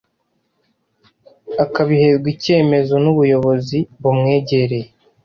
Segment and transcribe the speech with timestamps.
[1.63, 4.87] akabiherwa icyemezo nubuyobozi bumwegereye